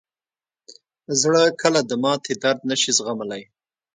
[1.21, 3.43] زړه کله د ماتې درد نه شي زغملی.